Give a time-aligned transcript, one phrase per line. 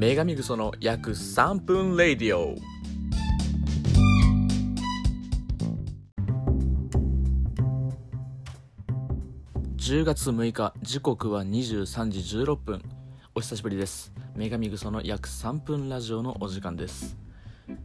[0.00, 2.56] 女神グソの約3分レディオ。
[9.76, 12.82] 10月6日時刻は23時16分。
[13.34, 14.10] お久しぶりです。
[14.34, 17.18] 女神グソの約3分ラジオのお時間です。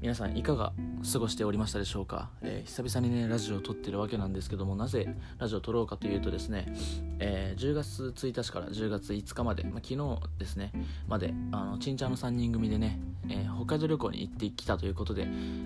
[0.02, 0.74] 皆さんいかが
[1.12, 6.74] 過ごしておりましたでしょうか、えー、久々にねラジオを撮ってるわけなんですけどもなぜラジオを撮ろうかというとですね、
[7.20, 10.72] えー、10月1日から10月5日まで、まあ、昨日ですね
[11.08, 15.26] まであのちんちゃんの3人組でね、えー、北海道旅行に行ってきたということで、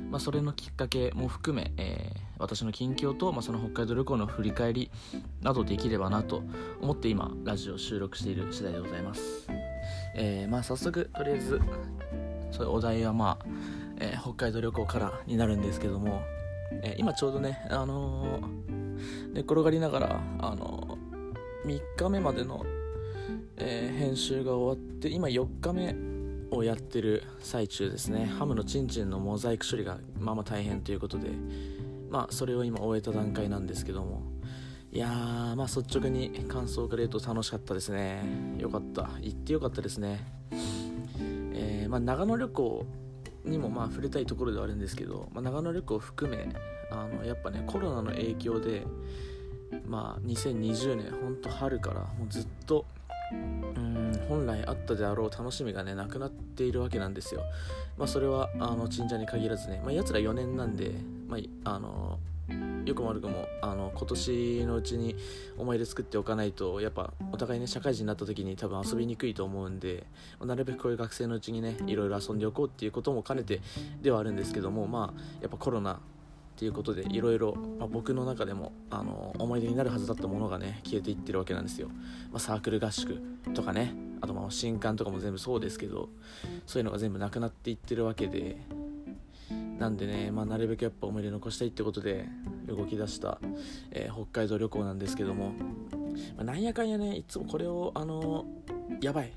[0.09, 4.91] まあ、それのきっかけも含め、え私の近況と、まあ、その北海道旅行の振り返り
[5.41, 6.41] などできればなと
[6.81, 9.47] 思って今ラジオを収録している次第でございます、
[10.15, 11.61] えまあ早速とりあえず
[12.51, 13.45] そういうお題はまあ
[13.99, 16.21] えー、北海道旅行からになるんですけども、
[16.81, 20.97] えー、今ちょうどね、あのー、寝転がりながら、あの
[21.65, 22.65] 3日目までの、
[23.57, 25.93] え編集が終わって今4日目
[26.51, 28.25] をやってる最中ですね。
[28.25, 31.29] ハムのチンチンのモザイク処理がまあまあ大変ということで
[32.09, 34.23] まあそれを今終えた段階なんですけども。
[34.91, 38.23] いやーまあ率直に感想から言うと楽しかったですね。
[38.57, 39.09] よかった。
[39.21, 40.19] 行ってよかったですね。
[41.53, 42.85] えー、まあ長野旅行
[43.49, 46.49] にもまあ触れたいところではあるんですけど、まあ、長野旅行含め
[46.91, 48.85] あのやっぱねコロナの影響で
[49.85, 52.85] まあ2020年ほんと春からもうずっと
[53.31, 57.41] うん本来あったであろう楽しみがねなくなっているわけなんですよ。
[57.97, 60.93] まあそれはあの神社に限らずねまあやつら4年なんで
[61.27, 62.19] まああの
[62.85, 65.15] よくも悪くもあの今年のうちに
[65.57, 70.07] 思い出作っておかないとやっぱお互いね社会人になった時に多分遊びにくいと思うんで
[70.43, 73.61] なるべくこういう学生のうちにねいろいろ遊んでおこうっていうことも兼ねて
[74.01, 75.97] ではあるんですけどもまあやっぱコロナっ
[76.59, 77.53] ていうことでいろいろ
[77.89, 81.87] 僕の中でもあの思い出になるはずだったものがね消えていってるわけなんですよ、
[82.31, 83.21] まあ、サークル合宿
[83.53, 86.09] とかねあとまあ新刊とかも全部そうですけど
[86.65, 88.57] そういうのが全部なくなっていってるわけで
[89.79, 92.27] なんでね、まあ、なるべくやっぱ思い出残したいってことで
[92.67, 93.39] 動き出した、
[93.91, 95.53] えー、北海道旅行なんですけども、
[96.35, 98.45] まあ、なんやかんやねいつもこれをあの
[99.01, 99.31] やばい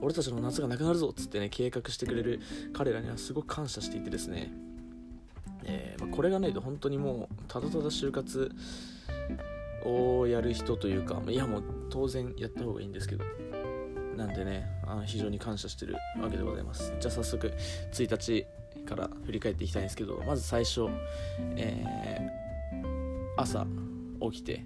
[0.00, 2.40] 俺たちの夏がなくなるぞっつってね計画してくれる
[2.72, 4.50] 彼らにはすごく感謝していてですね、
[5.64, 8.50] えー、まあ、これがないと本当にもうただただ就活
[9.84, 13.24] をやる人というかいやもう当然やった方がいいんですけど
[14.16, 16.92] なんでねあ非常に感謝してるわけでございます。
[16.98, 17.52] じゃあ早速
[17.92, 18.46] 1日
[18.88, 20.86] から振り返っていきたいんですけどまず最初、
[21.56, 23.66] えー、朝
[24.30, 24.64] 起きて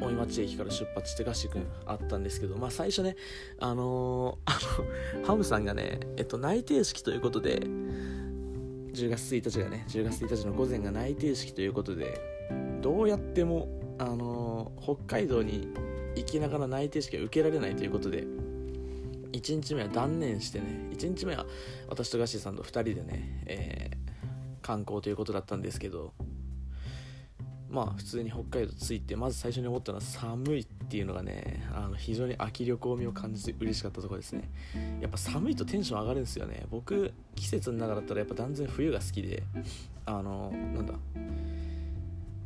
[0.00, 3.16] 大井町駅から出発して合宿あったんですけど、まあ、最初ね、
[3.60, 12.20] あのー、あのハムさんがね、えっと、内定式ということで10月1日がね10月1日の午前が内定式ということで
[12.82, 13.68] どうやっても、
[13.98, 15.68] あのー、北海道に
[16.16, 18.24] 行きながら内定式が受けられないということで
[19.36, 21.46] 1日目は断念してね1日目は
[21.88, 26.12] 私とガシーさんと2人でね、えー、観光ということだったんですけど
[27.68, 34.48] まあ普通に北海道着いてまず最初に思ったのは寒いっていうのがねあの非常に秋旅行味を感じて嬉しかったところですね。
[35.00, 36.64] やっぱ寒いとテンション上がるんですよね。
[36.70, 39.42] 僕季節の中だったらやっぱ断然冬が好きで
[40.04, 40.94] あのなんだ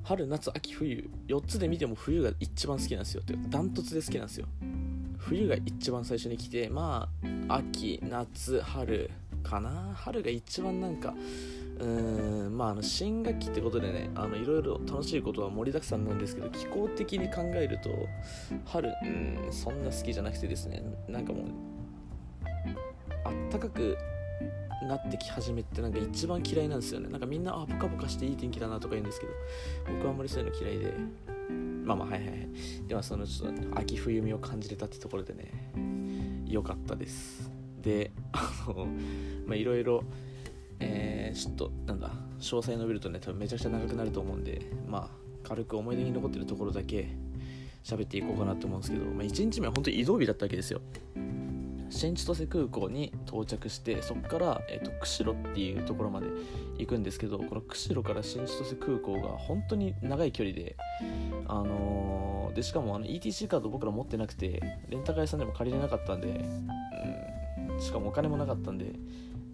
[0.04, 3.22] 春夏秋冬4つで見ても冬が一番好きなんですよ。
[3.22, 4.46] ってダントツで好きなんですよ。
[5.28, 7.08] 冬が一番最初に来てま
[7.48, 9.10] あ秋夏春
[9.42, 9.92] かな。
[9.94, 11.14] 春が一番なんか
[11.78, 17.90] うーんまああの新学期ってことでねあのいろいろ楽しいことは盛りだくさんなんですけど気候的に考えると
[18.66, 21.44] 春うんそんな好きじゃなくてですねなんかもう
[23.24, 23.96] あったかく
[24.86, 27.08] なってき始めてなんか一番嫌いなんですよね。
[27.08, 29.32] なんかみんなあポカポカしていい天気だなとか言うんですけど
[29.94, 31.39] 僕はあんまりそういうの嫌いで。
[31.84, 32.48] まあまあはいはいはい。
[32.86, 35.52] ではそのちょっと秋冬みを感じれたってところでね
[36.46, 37.50] 良かったです。
[37.80, 38.86] であの
[39.46, 40.04] まあいろいろ
[40.80, 42.10] えー、ちょっとなんだ
[42.40, 47.08] 詳細伸びるとね多分めちゃくちゃ長くなると思うんでまあ軽く思い出に残ってるところだけ
[47.84, 50.80] 喋っていこうかなと思うんですけど、まあ、1日目は本当に移動日だったわけですよ。
[51.90, 56.26] 新千歳空港に到着してそこから、えーと、釧路っていうところまで
[56.78, 60.76] 行くんですけどこの釧路から新千歳空港が本当に長い距離で,、
[61.46, 66.44] あのー、でしかもあの ETC カード僕ら持ってなくてレンタカー屋さんでも借りれなかったんで、
[67.72, 68.86] うん、しかもお金もなかったんで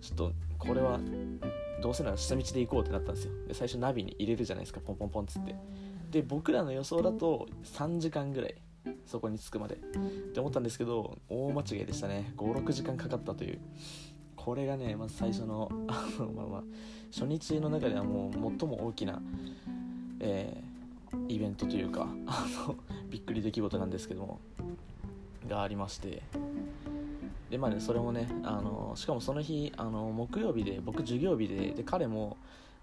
[0.01, 1.01] ちょっとこれは
[1.83, 3.33] どうせなら下道で行こうってなったんですよ。
[3.49, 5.55] で最初ナビに入れるじゃないですかポンポンポンっつって。
[6.11, 8.55] で僕らの予想だと3時間ぐらい。
[9.07, 9.75] そこに着くまで。
[9.75, 9.79] っ
[10.33, 12.33] て思ったんですけど大間違いでしたね。
[12.37, 13.61] 56時間かかったという。
[14.37, 15.95] これがねまず最初のま
[16.45, 16.63] あまあ
[17.13, 19.21] 初日の中ではもう最も大きな、
[20.21, 22.77] えー、イベントというかあの
[23.11, 24.41] びっくり出来事なんですけども
[25.49, 26.23] がありまして。
[27.51, 32.37] でまあねそれもねあのしかもその日あの木曜日で僕授業日でで彼も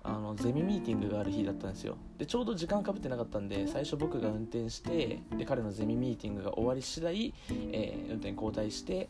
[0.05, 1.95] あのゼミミーティングがある日だったんですよ。
[2.17, 7.33] でちょうど時間かぶってなかったんで最初僕が運転してで彼のゼミミーティングが終わり次第、
[7.71, 9.09] えー、運転交代して、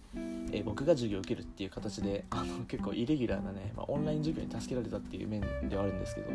[0.51, 6.31] えー、僕が授業を受けるっていう形であの結構イレギュラーなね、まあ、オンライン授業に助けられたっていう面ではあるんですけど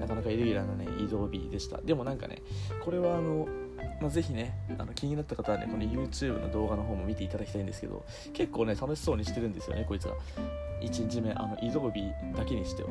[0.00, 1.80] なかなかイレギュラーなね移動日でした。
[1.80, 2.42] でもなんかね
[2.84, 3.48] これはあの
[4.00, 10.14] まあ、ぜひねあの気になった方はねこの YouTube の動画の方も見ていただきたいんですけど結構ね楽しそうにしてるんですよねこいつら
[10.80, 12.02] 1日目あの移動日
[12.36, 12.90] だけにしては。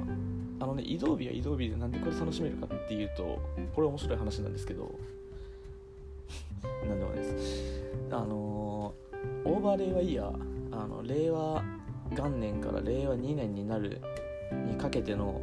[0.61, 3.39] あのね移動日は移動日でなんでこれ楽しめるかっていうと
[3.73, 4.93] これ面白い話なんですけど。
[6.87, 7.83] なんでもないです。
[8.11, 11.63] あのー、オーバー令和イヤーあの令和
[12.11, 14.01] 元年から令和2年になる
[14.67, 15.41] にかけての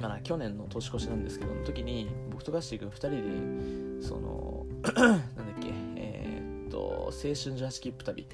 [0.00, 8.26] まあ、去年の年越しなんですけどの時に僕とガッシー君2人でその なんだっけえー、っと青春18切符旅。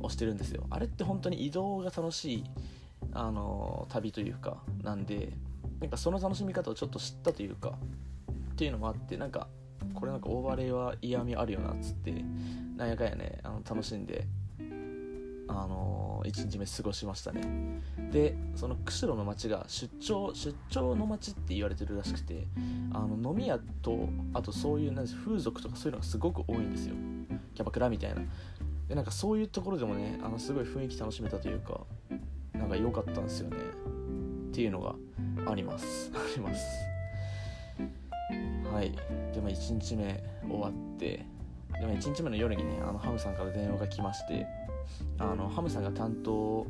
[0.00, 0.64] をしてるんですよ。
[0.70, 2.44] あれって本当に移動が楽しい
[3.12, 5.32] あの旅というかなんで
[5.80, 7.78] なんかその楽しみ方をちょっと知ったというか
[8.52, 9.48] っていうのもあってなんか
[9.94, 12.12] これなんかオーバーレイは嫌味あるよなっつって
[12.76, 14.26] なんやかんやねあの楽しんで
[15.48, 17.80] あの1日目過ごしましたね。
[18.12, 22.46] でその釧路の町が出張出張の町って言われてるらしくて
[22.92, 26.94] あの飲み屋とあとそういう風俗とかそういうのがすごく多いんですよ。
[27.54, 28.22] キャバクラみたいな。
[28.90, 31.80] でなんかそういうところでもねあのすごい雰囲気楽しめたというか
[32.52, 33.56] なんか良かったんですよね。
[33.56, 34.96] っていうのが
[35.48, 36.10] あります。
[36.12, 36.64] あります。
[38.74, 38.92] はい。
[39.32, 41.24] でも1日目終わって
[41.80, 44.44] でも1日目の夜にねあのハムさんから電話が来まして
[45.18, 46.66] あのハムさんが担当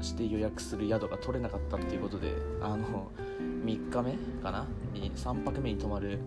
[0.00, 2.32] して予約する宿が取れなかったっていうことで
[2.62, 4.66] あの3日目かな？
[4.94, 6.18] に3泊目に泊まる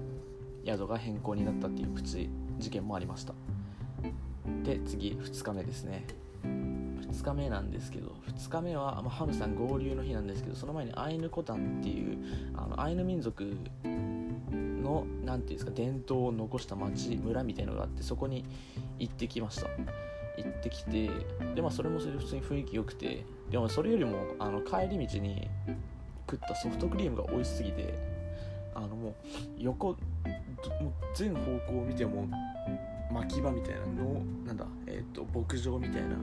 [0.66, 2.30] 宿が変更になったっていうプチ
[2.60, 3.34] 事件もありました
[4.64, 6.06] で次2日目ですね。
[6.44, 12.18] 2日目なんですけど2日目は、まあ、ハムさん合流の日なんですけどその前にアイヌコタンっていう
[12.56, 18.44] あのアイヌ民族の何ていうんですか伝統を残した町村みたいのがあってそこに
[19.00, 19.68] 行ってきました。
[20.38, 21.10] 行ってきて
[21.56, 25.48] でまあそれもそれで普通に雰囲気良くてでもそれよりもあの帰り道に
[26.30, 27.94] 食ったソフトクリームが美味しすぎて
[28.74, 29.14] あのもう
[29.58, 29.98] 横もう
[31.16, 32.28] 全方向を見ても
[33.16, 36.18] 牧場みたいなのなんだ、えーと、牧場みたいな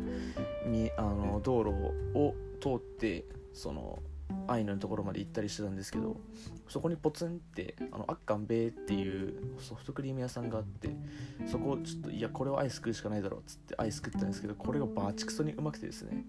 [0.66, 1.70] みあの道路
[2.14, 3.24] を通って
[3.54, 3.98] その
[4.46, 6.16] アイヌのところまで行ったりしてたんですけど
[6.68, 10.90] そこにポツンってあのアッカンベイっていうソフトクリーム屋さんがあって
[11.46, 16.24] そこをちょっといやこれはアイス食うしかないだろうっつってアイス食ったんですけどこれがバチクソにうまくてですね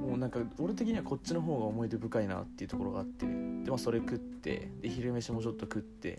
[0.00, 3.32] もうなんか俺的にはこっちの方が思い出深いなっていうところがあってで、
[3.70, 6.18] まあ、それ食ってで昼飯もちょっと食って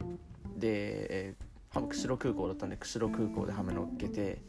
[0.58, 4.42] で、えーハム釧路空港だったんで釧路空港でハム乗っけて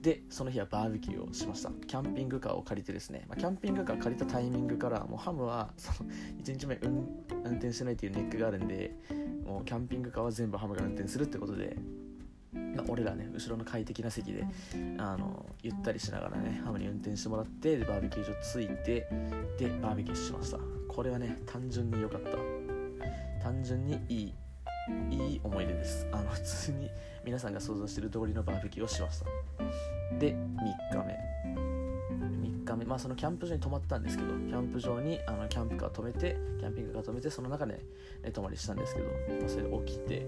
[0.00, 1.70] でその日はバーベキューをしました。
[1.86, 6.10] キャンピングカーを借りてですね、まあ、キャンピングカー借りたタイミングからもうハムは その
[6.42, 8.94] 1日目、運運転しないっていうネックがあるんで
[9.46, 11.78] もうキャンピングカーは全部ハムが運転するってことで
[12.88, 14.46] 俺らね後ろの快適な席で
[14.98, 19.08] あのゆったりしながらねハムに運転してもらってでバーベキュー場着いて
[19.58, 20.58] でバーベキューしました。
[20.88, 22.38] これはね単純に良かった。
[23.42, 24.34] 単純にいい。
[25.10, 26.06] いい思い出です。
[26.12, 26.90] あの普通に
[27.24, 29.26] 皆さんが想像してる通りのバーベキューをしました。
[30.18, 30.36] で3
[30.92, 31.18] 日目。
[31.46, 32.84] 3日目。
[32.84, 37.80] まあそのキャンプ場に泊まったんですけどキャンプ場にあのキャンプカー止めてキャンピングカー止めてその中で
[38.22, 40.26] 寝泊まりしたんですけど、まあ、それで起きて。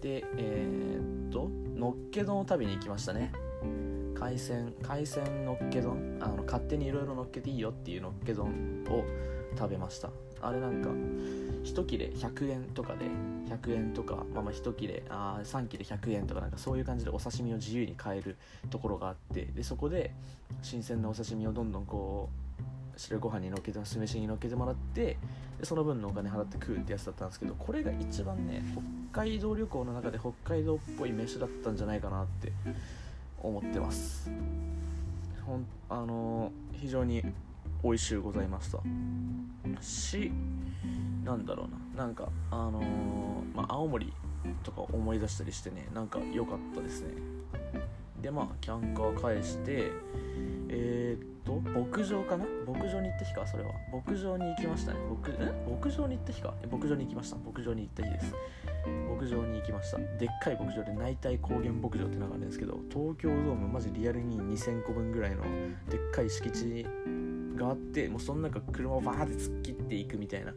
[0.00, 3.32] でえー、っとのっけ丼を食べに行きましたね。
[4.14, 6.18] 海鮮海鮮のっけ丼？
[6.20, 9.04] あの勝手にいろいろのっけていいよっていうのっけ丼を
[9.56, 10.10] 食べました。
[10.42, 10.90] あれなんか
[11.64, 13.06] 1切れ100円とかで
[13.54, 18.36] 100円とか、まあ、まあ1切れあ3切れ100円とかなんかそういう感じでお刺身を自由に買える
[18.70, 20.12] ところがあってでそこで
[20.62, 25.16] 新鮮なお刺身をどんどんこう白ご飯にのっけて酢飯にのっけてもらって
[25.58, 28.62] でその分のお金払って食うってやつだったんですけどこれが一番ね
[29.12, 32.52] 北海道旅行の中で北海道っぽい飯だったんじゃないかなって
[33.42, 34.30] 思ってます。
[35.46, 37.24] ほんあのー、非常に
[37.82, 38.78] 美味しゅうございました。
[39.80, 40.30] し
[41.24, 42.04] なんだろうな。
[42.04, 44.12] なんかあのー、まあ、青森
[44.62, 47.14] とか思い出したりしてねなんか良かったですね。
[48.20, 49.90] でまあキャンカー返して
[50.68, 52.44] えー、っと牧場かな？
[52.66, 53.70] 牧場に行った日かそれは。
[53.92, 54.98] 牧場に行きましたね。
[55.08, 55.52] 牧え？
[55.68, 56.54] 牧場に行った日か？
[56.70, 57.36] 牧場に行きました。
[57.36, 58.34] 牧場に行った日です。
[58.86, 59.98] 牧場に行きました。
[59.98, 65.42] でっかい牧場で内体高原牧場ってのがあるんですけど東京ドームマジリアルに2000個分ぐらいの
[65.90, 66.86] でっかい敷地
[67.60, 70.54] があってもうその中車をバーって突っ切っていくみたいな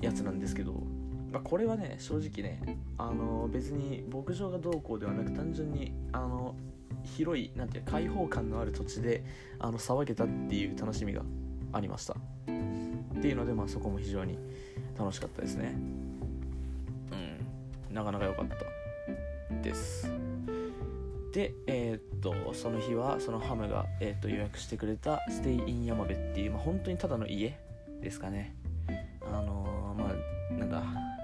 [0.00, 0.72] やつなんですけど、
[1.32, 6.54] まあ、これはね正直ねあの別に牧場がどうこうではなく単純にあの
[7.02, 9.24] 広いなんていう開放感のある土地で
[9.58, 11.22] あの騒げたっていう楽しみが
[11.72, 12.14] ありました。
[12.14, 14.38] っていうので、まあ、そこも非常に
[14.98, 15.74] 楽しかったですね。
[17.12, 17.94] うん。
[17.94, 20.29] なかなか良かったです。
[21.32, 27.58] でえー、っとその日はそのハムが、えー、っと予約してくれたステイイン山部っていう、まあ、本当にただの家
[28.00, 28.56] ですかね。
[29.22, 30.80] あのー、まあなんだ、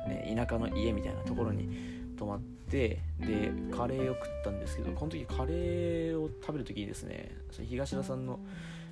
[0.09, 1.69] ね、田舎の家みたいなところに
[2.17, 7.37] 泊まってでカレーを食ったんですけどこの時カレーを食べる時にですね
[7.69, 8.39] 東田さんの、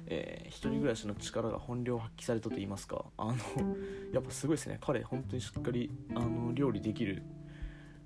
[0.06, 3.34] えー、一人暮らしの力が本領発揮されたと言いますかあの
[4.12, 4.78] やっぱすごいですね。
[4.80, 7.22] 彼本当にしっかりあの料理できる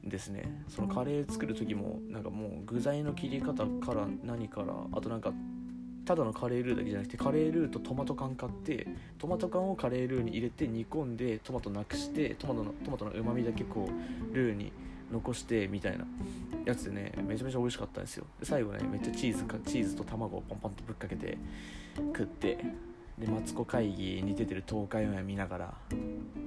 [0.08, 0.64] ですね。
[0.68, 5.32] そのカレー作る時もなんかもう具材の切り方から何からあとなんか
[6.04, 8.86] ただのカレールーだけじゃなくてカレールーとトマト缶買って
[9.18, 13.88] トマト缶をカレールーに入れて煮込んでトマトなくしてトマトのトマトのうまみだけこ
[14.32, 14.72] うルーに
[15.12, 16.06] 残してみたいな
[16.64, 18.24] やつでねめちゃめちゃ美味しかったんですよ。
[18.40, 21.36] で最後ねめっちゃチーズかチーズと卵をポンポンとぶっかけて
[21.96, 22.58] 食って
[23.18, 25.74] でマツコ会議に出てる東海オンエア見ながら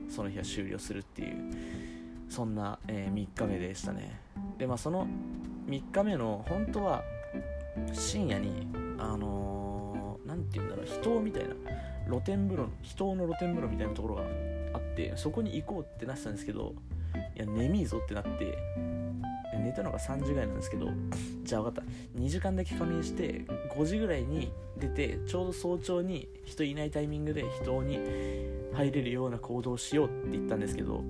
[0.10, 1.54] その日は終了するっていう
[2.32, 4.18] そんな、えー、3日目でしたね。
[4.58, 5.06] でまあその
[5.68, 7.04] 3日目の本当は
[7.92, 11.56] 深夜にあの何、ー、て言うんだろう人みたいな
[12.08, 14.22] 露天風呂人の露天風呂みたいなところが
[14.74, 16.74] あってそこに行こうってなってたんですけど
[17.36, 18.58] いや眠いぞってなって
[19.54, 20.88] 寝たのが3時ぐらいなんですけど
[21.44, 21.92] じゃあ分かった。
[22.18, 23.46] 2時間だけ仮眠して
[23.76, 28.00] 5時ぐらいに出てちょうど早朝に人いないタイミングで人に
[28.72, 31.04] 入れるような行動をしようって言ったんですけど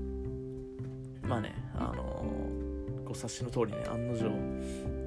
[1.31, 4.29] まあねあのー、ご察しの通りね案の定、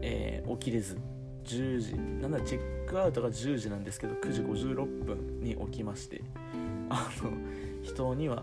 [0.01, 0.99] えー、起きれず
[1.45, 6.23] 10時なんならチェックアウトが10時なんですけど9時56分に起きまして
[6.89, 7.31] あの
[7.83, 8.43] 人には、ま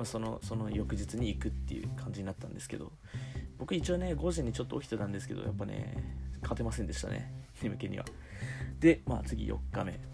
[0.00, 2.90] あ、そのその翌日に行くっていう感じになったんですけど
[3.56, 5.94] 僕一応ね5時にちょっと起きてたんですけどやっぱね
[6.42, 8.04] 勝てませんでしたね眠気には。
[8.80, 10.11] でまあ次4日目。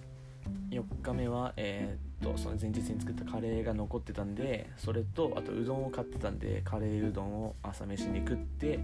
[0.70, 8.78] 4日目はえー、っとその前日に作ったカレーが残ってたんでそれとあとうどんを買ってたんでカレーうどんを朝飯に食って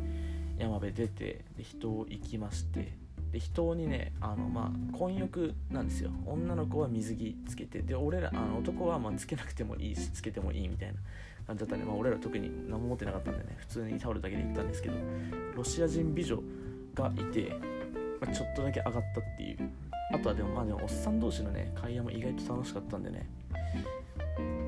[0.59, 2.97] 山辺出てで人を行きまして
[3.33, 6.11] で人にねあのまあ混浴なんですよ。
[6.25, 10.95] 女の子は水着つけてで俺らあの男はまつけなくてもいいしつけてもいいみたいな
[11.47, 14.95] 感じだったんで、まあ、俺ら特に何も持ってなかったんでね普通にタオルだけで行ったんですけど
[15.57, 16.41] ロシア人美女
[16.95, 17.53] がいて、
[18.25, 19.59] まあ、ちょっとだけ上がったっていう。
[20.13, 23.27] あとはでもまあでもおっさん同士のね会話も意外と楽しかったんでね、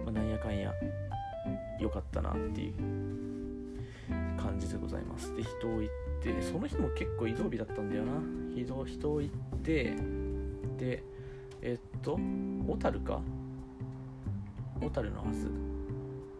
[0.04, 0.72] まあ、なんやかんや
[1.78, 2.74] 良かったなっていう
[4.36, 5.34] 感じでございます。
[5.36, 8.12] で人を行ってその日も結構移動日だったんだよな。
[8.54, 9.94] 人人を行って
[10.78, 11.02] で
[11.62, 12.18] えっと
[12.66, 13.20] 小樽か。
[14.80, 15.50] 小樽のはず。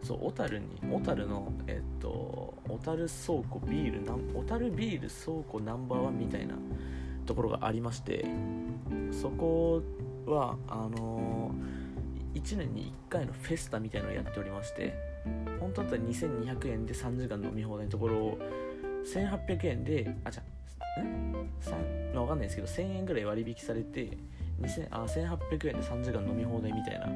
[0.03, 4.01] そう小樽に小樽のえっと小樽倉庫ビール
[4.33, 6.53] 小樽ビール倉庫ナンバーワンみたいな
[7.27, 8.25] ところがありまして
[9.11, 9.83] そこ
[10.25, 14.95] はあのー、1年に1回のフェスタみたいのをやっておりまして
[15.59, 18.37] 本当だったら2200円で3時間飲み放題のところを
[19.05, 21.31] 1800円であじゃん？
[22.13, 24.17] まあ、分かんないですけど1000円ぐらい割引されて
[24.61, 27.09] 2000あ1800円で3時間飲み放題みたいな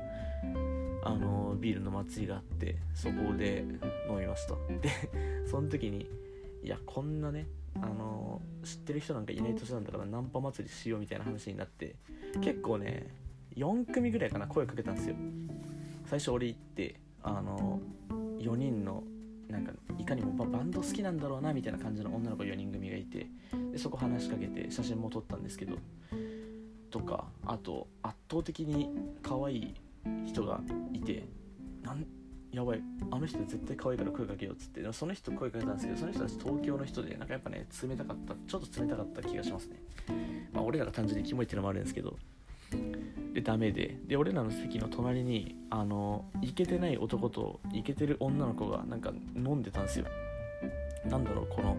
[1.04, 3.66] あのビールの祭りがあってそこで
[4.10, 4.54] 飲みました。
[4.82, 4.90] で
[5.50, 6.08] その時に
[6.64, 11.96] いやこんなねあの知ってる人なんかいない年なんだからナンパ祭りしようみたいな話になって
[12.42, 13.08] 結構ね
[13.56, 15.16] 4組ぐらいかな声かけたんですよ。
[16.06, 17.80] 最初俺行ってあの
[18.40, 19.04] 4人の
[19.48, 23.28] なんかいかにもバンド好きなんだろうなみたいな感じの女の子4人組がいて
[23.72, 25.78] でそこ話しかけて写真も撮ったんですけど
[26.90, 28.90] とかあと圧倒的に
[29.22, 29.76] 可愛い
[30.26, 30.62] 人が
[30.94, 31.26] いて
[31.84, 32.06] なん
[32.52, 32.82] やばい
[33.12, 34.82] あの人絶対可愛いから声かけようっつって。
[34.82, 39.78] でもその人声かけたんですけどその人たち東京の人でなんかやっぱね冷たかったちょっと冷たかった気がしますね。
[40.52, 42.18] まあ俺らが単純にキモいってのもあるんですけど。
[43.34, 43.98] でダメで。
[44.06, 50.06] で俺らの席の隣にあのイケてない男とイケてる女の子がなんか飲んでたんですよ。
[51.06, 51.78] なんだろうこの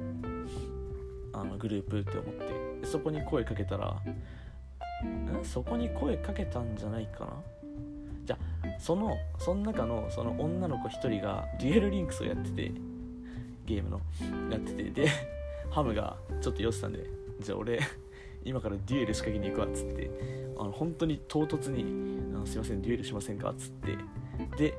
[1.35, 2.87] あのグループって思って。
[2.87, 3.88] そこに声かけたら
[5.05, 5.45] ん？
[5.45, 7.33] そこに声かけたんじゃないかな？
[8.83, 12.73] そのその中のその女の子1人がデュエルリンクスをやってて
[13.65, 14.01] ゲームの
[14.51, 15.09] やっててで
[15.71, 17.07] ハムがちょっと酔ってたんで
[17.39, 17.79] じゃあ俺
[18.45, 20.11] 今からデュエル仕掛けに行くわっつって
[20.59, 21.85] あの本当に唐突に
[22.35, 23.97] あの「すいませんデュエルしませんか?」っつって
[24.59, 24.75] で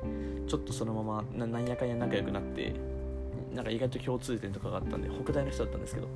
[0.46, 2.74] ちょっとそのままななんやかんや仲良くなって
[3.54, 6.08] なんか意外と共通点とかがあったんで北大の人だったんですけど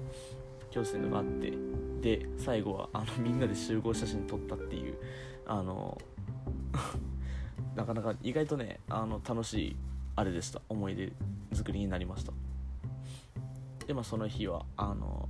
[0.71, 1.53] 共通点とかあって
[2.03, 4.95] で最後はあのみんなで集合写真撮ったっていう
[5.47, 5.97] あの
[7.79, 9.77] なかなか意外とねあの楽しい
[10.17, 10.61] あれでした。
[10.69, 11.13] 思い出
[11.53, 12.33] 作りになりました。
[13.87, 15.29] でまあその日はあの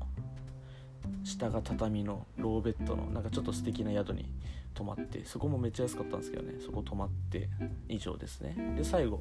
[1.24, 4.24] 下が畳のローベッドのなんかちょっと素敵な宿に
[4.72, 7.50] 泊まってそこもめっちゃ安かったんですけどねそこ泊まって
[7.86, 8.74] 以上ですね。
[8.78, 9.20] で最後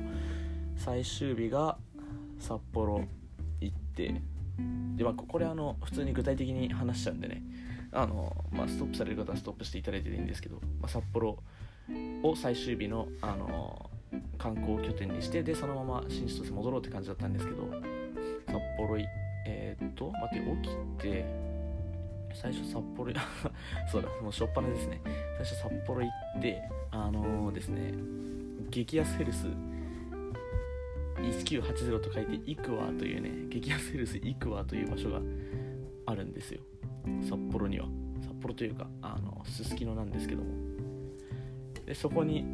[0.77, 1.77] 最終日が
[2.39, 3.03] 札幌
[3.59, 4.21] 行って
[4.95, 7.43] でまあこれあの普通に具体的に話しちゃうんでね
[7.91, 11.37] あの、まあ、ストップされる方はストップしていただいていいんですけど、まあ、札幌
[12.23, 13.89] を最終日のあの
[14.37, 17.69] 観光拠点にしてでそのまま新千歳戻ろうって感じだったんですけど
[18.45, 19.05] 札幌い
[19.45, 21.25] えー、っと待って起きて
[22.33, 23.11] 最初札幌
[23.91, 25.01] そうだもうしょっぱなですね。
[25.37, 27.93] 最初札幌行ってあのー、ですね
[28.69, 29.47] 激安ヘルス
[31.17, 35.21] 1980と書いてイクワというね激安ヘルスイクワという場所が
[36.05, 36.61] あるんですよ。
[37.23, 37.87] 札幌には。
[38.21, 40.66] 札幌というかあのすすきのなんですけども。
[41.87, 42.45] でそこに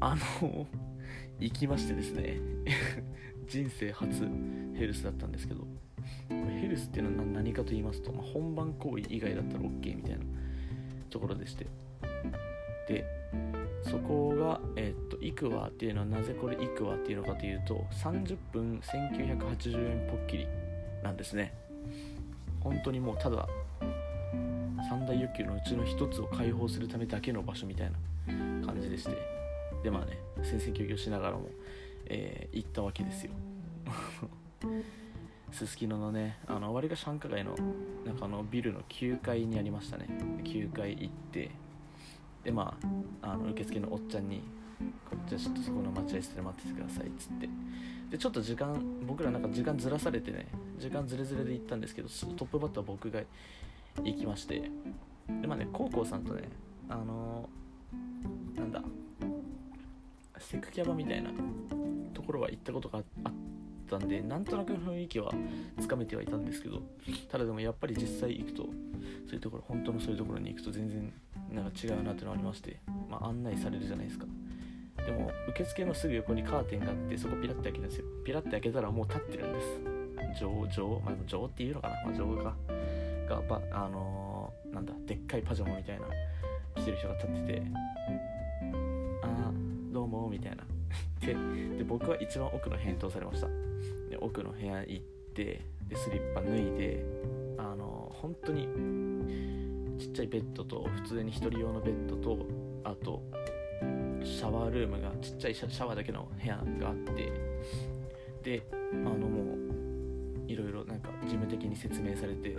[0.00, 0.66] あの
[1.38, 2.38] 行きましてですね。
[3.48, 4.28] 人生初
[4.74, 5.66] ヘルスだったんですけど。
[6.60, 10.24] ヘルスっていうのは何かと言いますと、まあ、本番行為以外だったら OK みたいな
[11.10, 11.66] ところでして。
[12.88, 13.04] で
[13.82, 20.48] そこが、えー、っとイクワっていうのはなぜこれイクワっていうのかというと30分1980円ポッキリ
[21.02, 21.54] なんですね。
[22.60, 23.48] 本当にもうただ
[24.88, 27.98] 三大欲求のうちの一つを解放するためだけの場所みたいな
[28.96, 29.16] でして
[29.82, 31.50] でまあね戦々恐々しながらも、
[32.06, 33.32] えー、行ったわけですよ。
[35.52, 37.54] すすきののねあの割が繁華街の
[38.04, 40.06] なんかあのビルの9階にありましたね。
[40.42, 41.50] 9階行って
[42.42, 42.76] でま
[43.22, 44.42] ああの受付のおっちゃんに
[45.08, 47.48] 「こっちはちょっとそこの待合室で待っててください」っつって。
[48.10, 50.46] でちょっと時間僕らなんか時間ずらされてね
[50.78, 53.20] 時間ずれずれで行ったんですけどトップバッター僕が
[54.02, 54.70] 行きまして。
[55.28, 56.48] でまあね高校さんとね
[56.88, 57.65] あのー、
[58.56, 58.82] なんだ？
[60.38, 61.30] セクキャバみたいな
[62.14, 63.32] ところは行ったことがあっ
[63.90, 65.32] たんでなんとなく雰囲気は
[65.80, 66.82] つかめてはいたんですけど
[67.28, 68.70] ただでもやっぱり実際行くとそ
[69.32, 71.12] ういうところ本当のそういうところに行くと全然
[71.52, 72.80] なんか違うなっていうのがありまして、
[73.10, 74.26] まあ、案内されるじゃないですか。
[75.04, 78.04] でも受付のすぐ横にカーテンがあってそこピラッて開けるんですよ。
[78.24, 79.66] ピラッて開けたらもう立ってるんです。
[80.40, 82.56] 女王女王まあ女王っていうのかな、まあ、女王か
[83.28, 84.92] があのー、なんだ？
[85.06, 86.06] でっかいパジャマみたいな。
[86.86, 87.62] 着てる人が立ってて
[89.22, 89.52] ああ
[89.92, 90.64] どうもみたいな。
[91.20, 91.34] で
[91.78, 93.48] で僕は一番奥の返答されました。
[94.08, 97.04] で奥の部屋行ってでスリッパ脱いで
[97.58, 98.68] あのー、本当に
[99.98, 102.46] ちっちゃいベッドと普通に1人用のベッドと
[102.84, 103.22] あと
[104.22, 107.32] シャワールームがちっちゃいシャワーだけの部屋があって
[108.42, 112.56] であのもういろいろなんか事務的に説明されて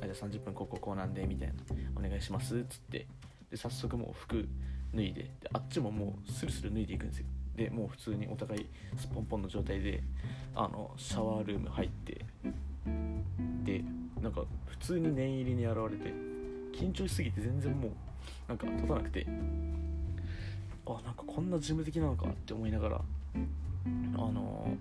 [0.00, 1.54] あじゃあ30分こここうなんでみたいな
[1.96, 3.06] お願いしますっつって
[3.50, 4.48] で早速もう服
[4.94, 7.26] 脱いでであっちももうスルスル脱いでいくんですよ。
[7.56, 8.66] でもう普通にお互い
[8.98, 10.02] スポンポンの状態で
[10.54, 12.24] あのシャワールーム入って
[13.64, 13.82] で
[14.20, 16.12] なんか普通に念入りに現れて
[16.72, 17.90] 緊張しすぎて全然もう
[18.48, 19.26] なんか立たなくて
[20.86, 24.76] あなんかこんな事務的なのかって思いながらあの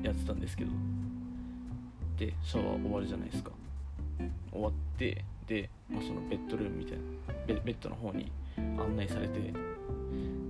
[0.00, 0.70] ー、やってたんですけど。
[2.20, 3.50] でシャワー終わるじゃないですか。
[4.52, 7.02] 終わってで、まあ、そのベッドルームみたいな
[7.44, 9.52] ベベッドの方に案内されて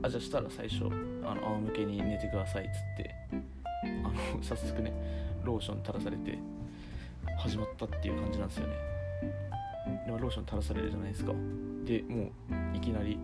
[0.03, 0.85] あじゃあしたら最初
[1.25, 3.15] あの仰向けに寝てくださいっつって
[3.83, 4.13] あの
[4.45, 4.93] 早速ね
[5.43, 6.39] ローション垂らされて
[7.39, 8.75] 始まったっていう感じなんですよね。
[10.05, 11.33] でもローション垂らされるじゃないですか。
[11.85, 12.25] でも
[12.75, 13.19] ういきなり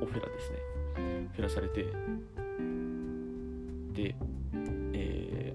[0.00, 0.58] オフェラですね。
[1.34, 1.84] フェラされて
[3.92, 4.14] で
[4.94, 5.52] え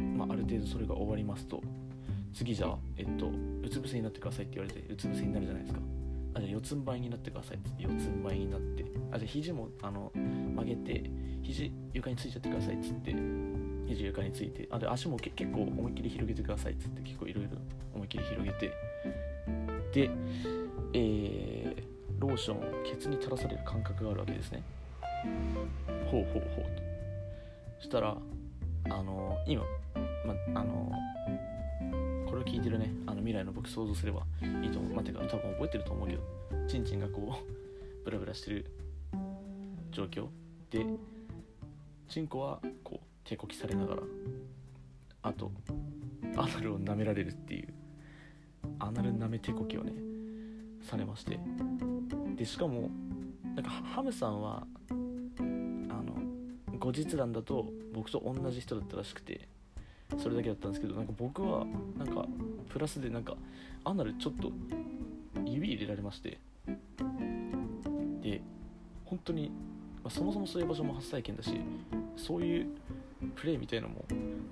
[0.00, 1.62] ー、まあ、ある程度それが終わりますと
[2.34, 3.30] 次じゃあ、えっと、
[3.62, 5.80] うつ伏せになってくださいって言われて、うつ伏せになるじゃないですか。
[6.34, 11.10] あ、じゃあ四つん這いになってくださいって言って、四つん這いになって、あ、じゃあ肘もあの曲げて、
[11.42, 13.14] 肘床についちゃってくださいっつって、
[13.86, 17.50] 肘床について、あ、で足も結構思いっきり広げてくださいっつって、結構いろいろ
[17.94, 18.72] 思いっきり広げて、
[19.92, 20.10] で、
[20.94, 21.84] えー、
[22.18, 24.62] ローションをケツに垂らされる感覚があるわけですね。
[26.10, 26.82] ほうほうほうと。
[27.78, 28.16] そしたら、
[28.84, 29.62] あの今、
[30.24, 30.92] ま、あの
[32.32, 32.90] これを聞いてるね。
[33.06, 34.22] あの未来の僕想像すれば
[34.62, 34.94] いいと思う。
[34.94, 36.22] 待ってか多分覚えてると思うけど。
[36.66, 37.52] ちんちんがこう
[38.06, 38.70] ブラブラしてる
[39.90, 40.28] 状況。
[40.70, 40.86] で
[42.08, 44.02] チンコはこう手こきされながら
[45.20, 45.52] あと
[46.38, 47.68] アナルを舐められるっていう
[48.78, 49.92] アナル舐め手こきをね
[50.80, 51.38] されまして。
[52.34, 52.88] でしかも
[53.54, 59.51] なんかハムさんはあの後日談だと僕と同じ人だったらしくて。
[60.18, 61.66] それだけだったんですけどなんか僕は
[61.98, 62.26] なんか
[62.68, 63.36] プラスでなんか
[63.84, 64.52] アナルちょっと
[65.44, 66.38] 指入れられまして。
[68.22, 68.40] で
[69.04, 69.50] 本当に、
[70.02, 71.60] まあ、そもそもそういう場所も初体験だし
[72.16, 72.66] そういう
[73.34, 74.04] プレイみたいなのも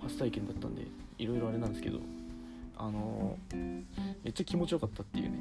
[0.02, 0.82] 初体験だったんで
[1.18, 2.00] いろいろあれなんですけど
[2.76, 5.38] あのめっちゃ気持ちよかったっていうね。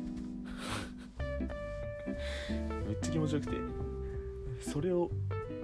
[2.87, 3.53] めっちゃ気持ちよくて
[4.59, 5.09] それを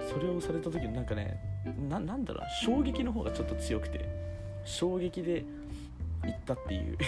[0.07, 1.37] それをされた時なんかね
[1.89, 4.24] ななんだろう衝撃の方がちょっと強くて。
[4.65, 5.45] 衝撃で
[6.23, 6.97] 行ったっていう。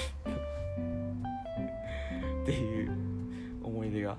[2.43, 2.91] っていう
[3.61, 4.15] 思い出が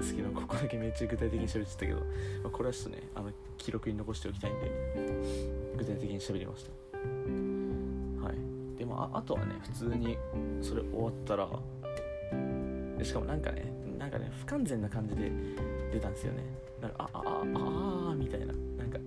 [0.00, 2.04] すすきのここだけめっちゃ具体的に喋ってたけど、ま
[2.48, 4.70] あ、これはちょっとねあの記録に残しておきたいんで
[5.78, 6.70] 具体的に喋りました。
[8.26, 8.78] はい。
[8.78, 10.18] でもああとはね普通に
[10.60, 11.48] それ終わったら
[12.98, 15.32] でしかもなんかねなんかね不完全な感じで
[15.92, 16.42] 出たんですよね。
[16.82, 18.46] なんかあああああみたいな。
[18.46, 18.98] なんか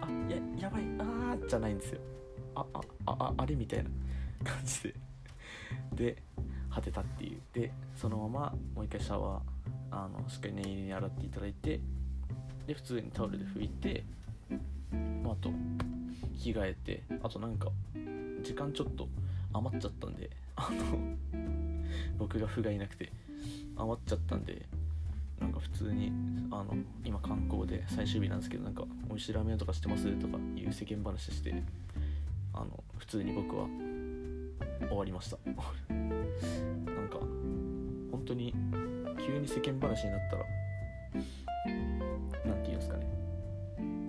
[0.00, 2.00] あややばいあーじゃないんですよ。
[2.54, 2.66] あ
[3.06, 3.90] あああれみたいな
[4.44, 4.94] 感じで。
[5.94, 6.22] で
[6.70, 7.40] 果てたっていう。
[7.52, 9.42] でそのままもう一回シャワー
[9.90, 11.80] あのしっかり念入りに洗っていただいて
[12.66, 14.04] で普通にタオルで拭いて、
[15.22, 15.50] まあ、あと
[16.36, 17.68] 着替えてあとなんか
[18.42, 19.08] 時間ちょっと
[19.52, 21.16] 余っちゃったんで あの
[22.18, 23.12] 僕が不甲斐なくて
[23.76, 24.66] 余っちゃったんで
[25.40, 26.12] なんか普通に
[26.50, 30.10] あの今観光で最終日なんですけどなんか美味しいラーメン屋とかしてます？
[30.18, 31.62] とかいう世間話して
[32.54, 33.66] あの普通に僕は
[34.88, 35.38] 終わりました。
[35.92, 37.18] なんか
[38.10, 38.54] 本当に
[39.18, 40.44] 急に世間話になったら
[42.44, 43.06] 何て言うんですかね。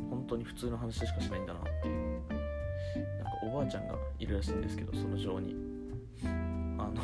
[0.10, 2.22] 本当に普通の話しかしないんだなっていう。
[2.96, 5.56] なんかおばあちゃんがいるらしいんですけどその上に。
[6.78, 7.02] あの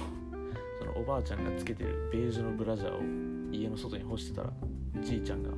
[0.79, 4.53] そのおばあちゃんがつけてるベージュのブラジャーを家の外に干してたら
[5.01, 5.49] じいちゃんが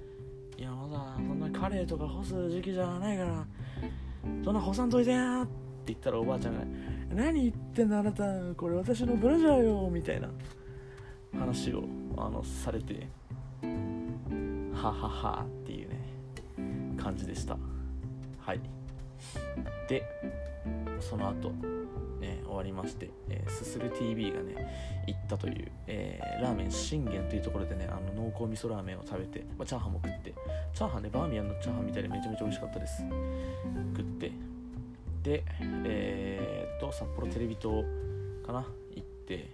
[0.58, 3.46] 「いやまだそんなカレーとか干す時期じゃないから
[4.44, 5.52] そんな干さんといてや」って
[5.86, 6.64] 言ったらおばあちゃんが
[7.14, 8.24] 「何言ってんだあなた
[8.56, 10.28] これ私のブラジャーよ」みたいな
[11.38, 11.84] 話を
[12.16, 13.06] あのされて
[14.72, 17.56] はははっていうね感じでした。
[18.38, 18.60] はい。
[19.88, 20.02] で
[21.00, 21.81] その後。
[22.52, 30.34] 終わりまして、えー、すする TV がね行ったという、えー、ラーメン信玄というところでねあの濃厚味噌ラーメンを食べて、まあ、チャーハンも食って
[30.74, 33.02] チャーハンねバーミヤンのチャーハンみたいでめちゃめちゃ美味しかったです。
[33.96, 34.32] 食って
[35.22, 35.44] で
[35.84, 37.82] えー、っと札幌テレビ塔
[38.46, 39.50] かな行って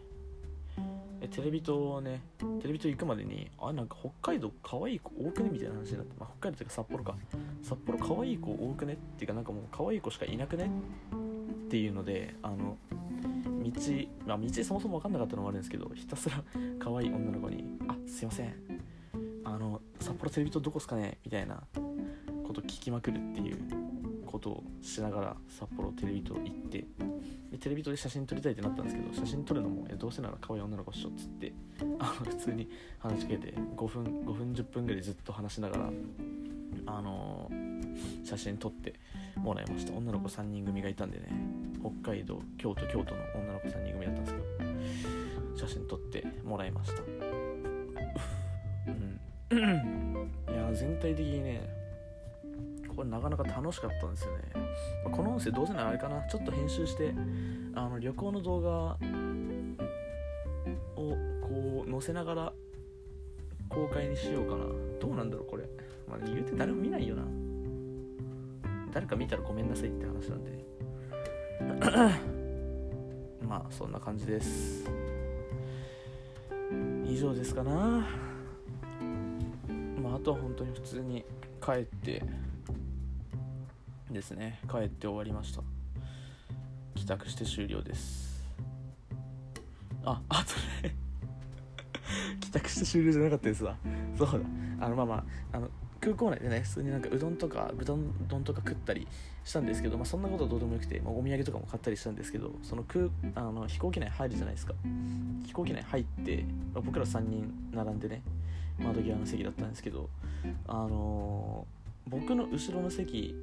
[1.30, 2.22] テレビ塔ね
[2.60, 5.50] テレビ塔行くまでにあなんか北海道可愛い子多くね？
[5.52, 7.14] みたいな話になって、まあ、北海道というか札幌か。
[7.62, 8.92] 札幌可愛い子多くね？
[8.94, 10.70] っていうかなんかもう可愛い子しかいなくね？
[11.68, 12.78] っていうのであの
[13.62, 13.72] 道、
[14.26, 16.42] まあ、道そもそも分かんなかったのもあるんですけどひたすら
[16.78, 18.54] 可愛い女の子に「あすいません
[19.44, 21.62] あの札幌テレビ塔どこっすかね?」みたいな
[22.46, 23.58] こと聞きまくるっていう
[24.24, 26.86] ことをしながら札幌テレビ塔行って
[27.50, 31.52] でテレビ塔で写真撮りたいってなったんですけど写真撮るのもどうせなら可愛い女の子っしょっつって
[31.98, 32.66] あの普通に
[32.98, 35.90] 話しかけて5分5分10分ぐらいずっと話しながら
[36.86, 37.50] あの、
[38.24, 38.94] 写真撮って
[39.38, 39.92] もらいました。
[39.94, 41.28] 女の子3人組がいたんでね。
[42.02, 47.02] 北海道京都京都の女の子3人組だったんですけど写真撮ってもらいました。
[49.52, 50.30] うん。
[50.48, 51.68] いや全体的にね
[52.94, 54.42] これなかなか楽しかったんですよね、
[55.04, 56.20] まあ、この音声どうせならあれかな。
[56.28, 57.14] ちょっと編集して
[57.74, 58.70] あの旅行の動画
[60.96, 62.52] をこう載せながら
[63.68, 64.64] 公開にしようかな。
[65.00, 65.64] どうなんだろうこれ、
[66.08, 67.22] まあ、言うて誰も見ないよな。
[68.98, 70.58] 誰か見たらごめんなさいって話なんで。
[73.46, 74.90] まあそんな感じです。
[77.06, 78.08] 以上ですかな。
[80.02, 81.24] まああとは本当に普通に
[81.64, 82.24] 帰って
[84.10, 84.58] ですね。
[84.68, 85.62] 帰って終わりました。
[86.96, 88.44] 帰宅して終了です。
[90.04, 90.44] ああ
[90.82, 90.96] とね。
[92.40, 93.76] 帰宅して終了じゃなかったですわ。
[94.16, 94.84] そうだ。
[94.84, 95.14] あのまあま
[95.52, 95.70] ああの
[96.08, 97.94] 空港内でね普通になんかうどんとか豚
[98.28, 99.06] 丼とか食ったり
[99.44, 104.74] したんですけど、まあ、そんなことはどうでもよくて、まあ、お土産とかも買ったりしたんですけどその空あの飛行機内入るじゃないですか。
[105.46, 106.44] 飛行機内入って、
[106.74, 108.22] まあ、僕ら3人並んでね
[108.78, 110.08] 窓際の席だったんですけど
[110.66, 113.34] あのー僕の後ろの席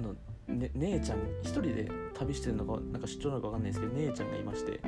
[0.00, 0.14] の、
[0.52, 4.80] ね、姉ちゃん一人で旅してるのかなんか出張なのか分かんないですけど姉ちゃんがいまして、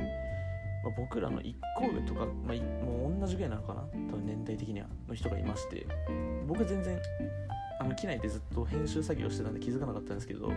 [0.83, 3.81] まあ、僕らの1個上とか、まあ、もう同じぐらいなのかな？
[4.09, 5.85] 多分年代的にはの人がいまして。
[6.47, 6.99] 僕全然
[7.79, 10.51] あの機内でずっと編集作業してたんで気づかなかったんですけど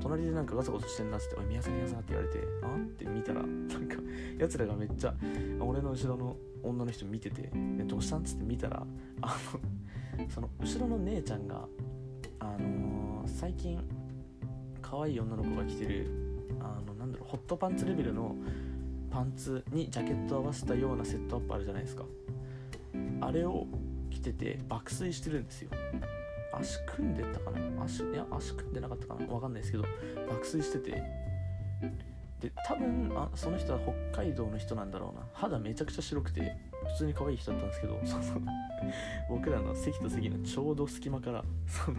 [0.00, 2.74] 隣でなんかガサゴサしてんなっつって「おい宮さん宮さん」って言われて「あ？
[2.74, 3.96] って見たらなんか
[4.38, 5.14] やつらがめっちゃ
[5.60, 7.50] 俺の後ろの女の人見てて
[7.84, 8.86] 「どうしたん?」っつって見たら
[9.20, 9.36] あ
[10.16, 11.68] のその後ろの姉ちゃんが
[12.38, 13.78] あのー、最近
[14.80, 16.06] 可愛い女の子が着てる
[16.60, 18.34] あのなんだろうホットパンツレベルの
[19.10, 22.04] パンツにジャケット合わせたようなセットアップあるじゃないですか。
[23.20, 23.66] あれを
[24.10, 25.70] 着てて爆睡してるんですよ。
[26.52, 27.84] 足組んでたかな？
[27.84, 29.26] 足いや足組んでなかったかな？
[29.32, 29.84] わかんないですけど
[30.28, 31.02] 爆睡してて。
[32.40, 33.78] で多分あその人は
[34.12, 35.26] 北海道の人なんだろうな。
[35.32, 36.56] 肌めちゃくちゃ白くて
[36.92, 38.46] 普通に可愛い人だったんですけどその
[39.28, 41.98] 僕らの席と席のちょうど隙間からその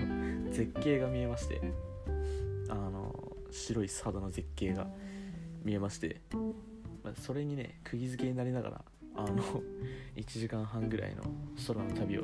[0.51, 1.61] 絶景が見えまして。
[2.69, 3.13] あの
[3.51, 4.87] 白い肌の絶景が
[5.63, 6.21] 見えまして、
[7.03, 8.81] まあ、それにね釘付けになりながら
[9.15, 9.43] あの
[10.15, 11.23] 1時間半ぐらいの
[11.67, 12.23] 空の旅を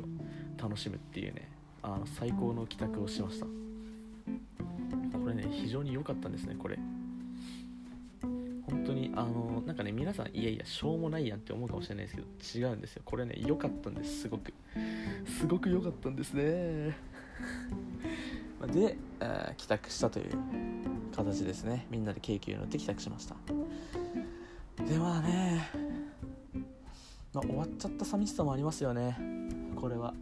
[0.60, 1.50] 楽しむっていうね
[1.82, 3.46] あの最高の帰宅をしました。
[3.46, 6.78] これね非常に良かったんですねこれ。
[8.70, 12.16] 本当にあのなんかね皆さんいやいやしょうもないやんって思うかもしれないです
[12.50, 13.02] けど違うんですよ。
[13.04, 14.52] これね良かったんですすごく。
[15.38, 16.96] すごく良かったんですね。
[18.72, 20.32] で、えー、帰宅したという
[21.14, 21.86] 形ですね。
[21.90, 23.36] みんなで京急に乗って帰宅しました
[24.88, 25.70] でまあね、
[27.34, 29.18] まあ、終わっちゃった寂しさもありますよね。
[29.76, 30.14] これは。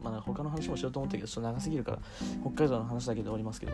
[0.00, 1.98] まあ他の話もしようと思ったけどちょっと長すぎるから
[2.40, 3.72] 北海道の話だけで終わりますけど。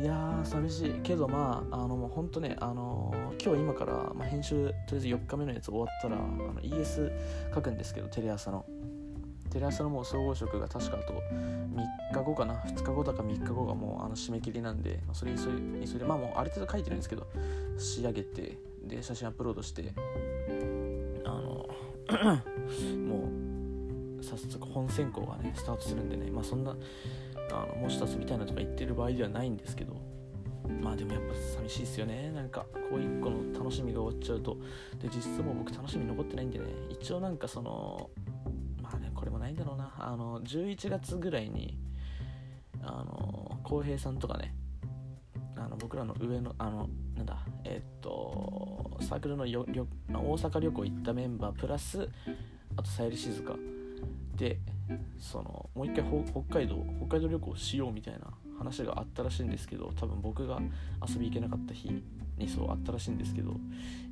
[0.00, 0.92] いやー寂しい。
[1.02, 7.12] けどまああのもうほんとねあのー、今日今から、まあ、編集とりあえず4日目のやつ終わったらあの ES
[7.54, 8.64] 書くんですけどテレ朝の。
[9.50, 12.54] テレ朝のもう総合職が確かあと3日後かな。
[12.54, 17.26] 2日後だか3日後がもうあの締め切りなんで、それ急い急いでまあもうある程度書いてるんですけど
[17.76, 18.73] 仕上げて。
[18.86, 19.92] で写真アップロードして
[21.24, 21.68] あの
[23.06, 23.28] も
[24.20, 26.76] う早速本選考がねスタートするんでねまあそんな
[27.50, 29.96] あのもう一つみたいなとか言ってる場合ではないんですけど
[30.80, 32.30] まあでもやっぱ寂しいですよね。
[32.30, 34.56] なんかこう一個の楽しみが終わっちゃうと。
[34.98, 36.64] で実質もう僕楽しみ残ってないんでね。
[36.88, 38.08] 一応なんかその
[38.80, 39.92] まあねこれもないんだろうな。
[39.98, 41.78] あの11月ぐらいに
[42.82, 44.54] あの浩平さんとかね
[45.56, 52.08] あの僕らの上のあのなんだえっとサークルのよよ大阪旅行行ったメンバープラス
[52.76, 53.54] あとさゆり静香
[54.36, 54.58] で
[55.18, 58.20] そのもう一回北海道北海道旅行しようみたいな
[58.58, 60.60] 話があったらしいんですけど多分僕が
[61.06, 62.02] 遊び行けなかった日
[62.36, 63.52] にそうあったらしいんですけど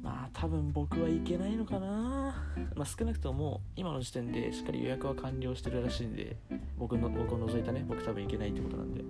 [0.02, 2.34] まあ多分僕は行けないのかな。
[2.76, 6.36] まあ少なくとも今の時点でしっかり予約は完了してるらしいんで
[6.78, 9.02] 僕の僕を除いたね僕多分行けないってことなんで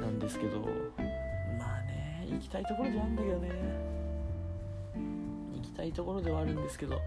[0.00, 0.66] なんですけど
[2.34, 3.48] 行きたいところではあるんだけどね。
[5.56, 7.00] 行きたいところではあるんですけど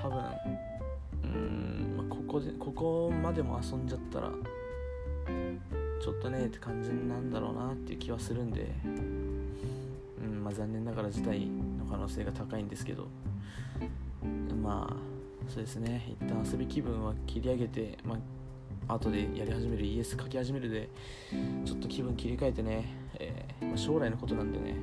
[0.00, 0.18] 多分
[1.24, 4.30] うん、まあ、ここでここまでも遊んじゃったら
[6.02, 13.08] ちょっとねって感じなんだろうなっていう気はするんで、うんまあ、残念ながら事態の可能性が高いんですけど
[14.62, 15.14] まあ
[15.48, 16.16] そうですね。
[16.20, 18.18] 一旦遊び気分は切り上げて、まあ
[18.94, 20.88] 後でやり始める ES 書き始めるで
[21.64, 22.84] ちょっと気分切り替えてね、
[23.18, 24.76] え、まあ、将来のことなんでね。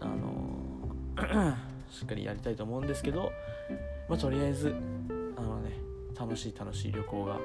[0.00, 1.54] あの
[1.88, 3.30] しっかりやりたいと思うんですけど
[4.08, 4.74] まあ、とりあえず
[5.36, 5.70] あのね
[6.18, 7.38] 楽しい楽しい旅行が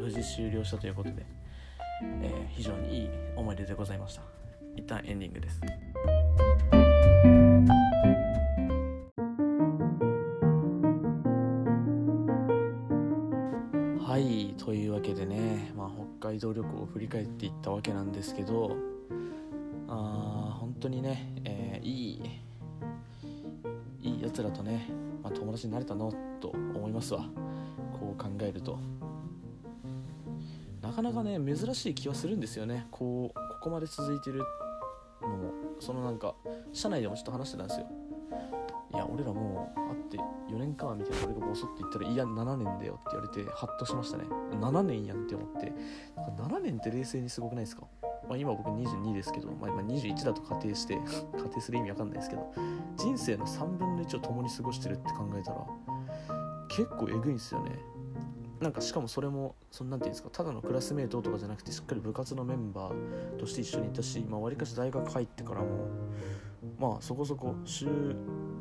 [0.00, 1.26] 無事終了したということで、
[2.22, 4.22] えー、非常にいい思い出でございました。
[4.76, 5.60] 一旦エンディングです。
[14.06, 18.93] はいというわけでね、まあ、北海道旅行を振り返っていったわけなんですけど
[20.84, 22.30] 当にね、えー、いい
[24.02, 24.88] いいやつらとね
[25.22, 27.24] まあ、友達になれたのと思いますわ。
[27.98, 28.78] こう考えると。
[30.82, 32.86] なかなかね珍しい気はするんですよね。
[32.90, 34.40] こうここまで続いてる
[35.22, 35.52] のも。
[35.80, 36.34] そのなんか
[36.74, 37.86] 社内でもちょっと話してたんですよ。
[38.92, 40.18] いや俺らもう会って
[40.54, 44.24] 4年間みたいな俺がボソって言ったらいや7年だよって言われてハッとしましたね。
[44.60, 45.72] 7年やんって思って。
[46.38, 47.86] 7年って冷静にすごくないですか？
[48.28, 50.98] まあ、今僕22ですけど、まあ、今21だと仮定して
[51.36, 52.52] 仮定する意味わかんないですけど
[52.96, 55.66] 人生の3分の1を共に過ごしてるって考えたら
[56.68, 57.78] 結構えぐいんですよね。
[58.60, 65.66] なんかしかもそれもそのなんていうんですかただのクラスメートとかじゃなくてしっかり部活のメンバーとして一緒にいたしわり、まあ、かし大学入ってからも
[66.78, 67.86] まあそこそこ週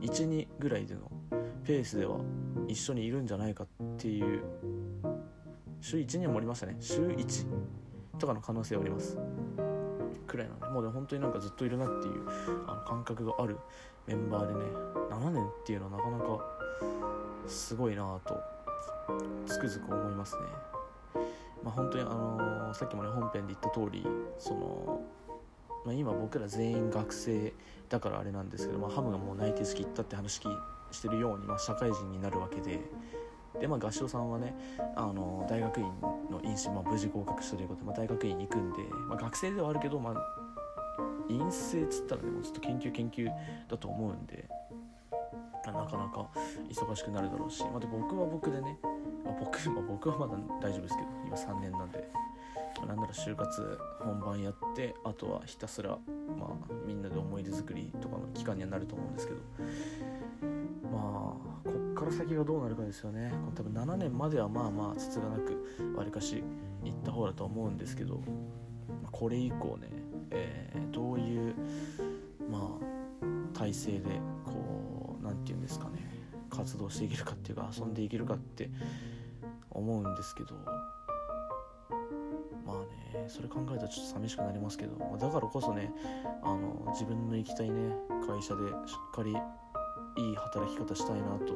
[0.01, 1.09] 12ぐらいでの
[1.63, 2.17] ペースでは
[2.67, 4.43] 一緒にいるんじゃないかっていう
[5.79, 6.77] 週1にもおりましたね。
[6.79, 7.45] 週1
[8.17, 9.17] とかの可能性はあります。
[10.33, 12.27] くらいなんでもうで本当になんかずっといるなっていう
[12.65, 13.55] あの感覚がある
[14.07, 14.59] メンバーでね
[15.11, 16.43] 7年っていうのはなかなか
[17.47, 18.41] すごいなと
[19.45, 20.41] つくづく思いますね。
[21.63, 24.05] まあ、本当にあのー、さっきもね本編で言った通り
[24.37, 25.01] その、
[25.85, 27.53] まあ、今僕ら全員学生
[27.87, 30.41] だからあれなんですけど、まあ、ハムがもう内定式行ったって話
[30.91, 32.81] してるように、まあ、社会人になるわけで
[33.59, 34.55] で、まあ、合唱さんはね
[34.95, 35.85] あの大学院
[36.29, 40.13] の院試、まあ、無事合格したということで、まあ、大学院に行くんで、まあ、学生ではあるけど、まあ、
[41.29, 43.29] 院生っつったらねもうずっと研究研究
[43.69, 44.45] だと思うんで、
[45.65, 46.27] まあ、なかなか
[46.69, 48.77] 忙しくなるだろうし、まあ、で僕は僕でね、
[49.25, 52.07] まあ、僕まあ、僕はまだ大丈夫ですけど今3年なんで、
[52.77, 55.91] まあ、なんなら就活本番やってあとはひたすら
[56.39, 59.39] まあみんなで思い出作りとかの期間にはなると思うんですけど
[60.91, 61.52] まあ
[62.03, 63.31] から先がどうなるかですよね。
[63.55, 66.43] 多分7年まではまあまあつつがなくわりかし
[66.83, 68.21] 行った方だと思うんですけど
[69.11, 69.87] これ以降ね、
[70.31, 71.55] えー、どういう
[72.51, 73.99] まあ体制で
[74.45, 75.91] こう何て言うんですかね
[76.49, 78.69] 活動していけるかっていうか遊んでいけるかって
[79.71, 80.55] 思うんですけど
[82.65, 82.79] まあ
[83.15, 85.91] ねそれ考えたらちょっと寂しくなりますけどだからこそね
[86.43, 87.93] あの自分の行きたいね
[88.27, 89.31] 会社でしっかり
[90.15, 91.53] いい働き方したいなと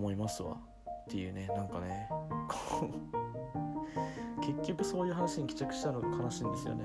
[0.00, 2.08] 思いますわっていうねなんかね
[4.40, 6.84] 結局そういう話に帰着したのが悲しいんですよね。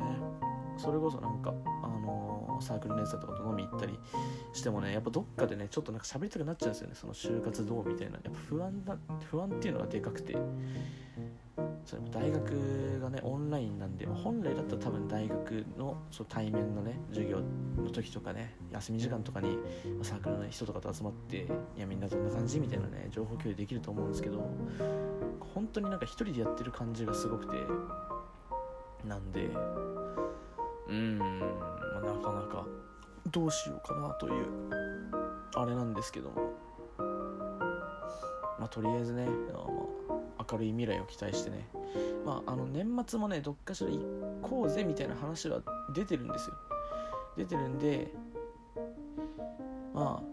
[0.78, 3.98] それこそなんかあのー、サークルのやつとかと飲み行ったり
[4.52, 6.96] してもねやっぱどっかでねちょっとなんか喋りたくなっちゃうんですよね。
[6.96, 8.20] その就活どうみたいな。
[8.22, 8.98] やっぱ不安だ
[9.32, 10.36] 不安っていうのがでかくて。
[11.86, 17.38] それも大学がねオンラインなんで、まあ、本来だったら多分大学のその対面のね授業
[17.78, 19.58] の時とかね休み時間とかに
[20.02, 24.50] サークルの人とかと集まっていやみんなどんな感じみたいなね情報共有できると思うんですけど
[25.54, 27.58] 本当になんか一人でやってる感じがすごくて
[29.08, 29.50] なんで
[30.90, 31.26] うん、ま
[31.98, 32.66] あ、なかなか
[33.32, 34.46] どうしようかなという
[35.56, 36.66] あれなんですけども。
[38.60, 39.66] まあとりあえずね、まあ、
[40.52, 41.68] 明るい未来を期待してね。
[42.26, 44.00] まああの年末もねどっかしら行
[44.42, 45.62] こうぜみたいな話は
[45.94, 46.56] 出てるんですよ。
[47.38, 48.12] 出てるんで
[49.94, 50.24] まあ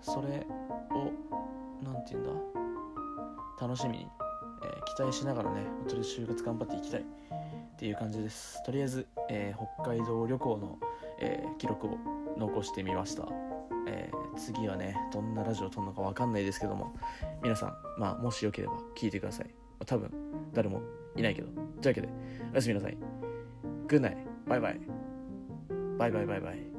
[0.00, 0.46] それ
[0.90, 1.12] を
[1.82, 2.30] 何て言うんだ
[3.60, 4.08] 楽しみに、
[4.62, 7.04] えー、期待しながらねとりあえず就活頑張っていきたい。
[7.78, 8.60] っていう感じです。
[8.64, 10.78] とりあえず、えー、北海道旅行の、
[11.20, 11.96] えー、記録を
[12.36, 13.28] 残してみました。
[13.86, 16.94] え、次はねどんなラジオを撮るのか分かんないですけども
[17.42, 19.50] 皆さん、まあ、もしよければ聞いてください。
[19.86, 20.10] 多分
[20.52, 20.80] 誰も
[21.16, 21.48] いないけど。
[21.48, 22.08] というわけで
[22.52, 22.96] おやすみなさい。
[23.86, 24.80] グッナイバイバイ
[25.98, 26.77] バイバイバイバイ